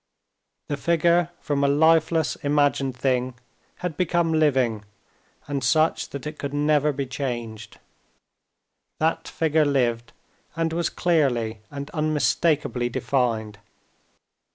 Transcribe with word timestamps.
The 0.67 0.77
figure 0.77 1.29
from 1.39 1.63
a 1.63 1.67
lifeless 1.67 2.35
imagined 2.37 2.97
thing 2.97 3.35
had 3.85 3.97
become 3.97 4.33
living, 4.33 4.83
and 5.47 5.63
such 5.63 6.09
that 6.09 6.25
it 6.25 6.39
could 6.39 6.55
never 6.55 6.91
be 6.91 7.05
changed. 7.05 7.77
That 8.99 9.27
figure 9.27 9.63
lived, 9.63 10.11
and 10.55 10.73
was 10.73 10.89
clearly 10.89 11.59
and 11.69 11.91
unmistakably 11.91 12.89
defined. 12.89 13.59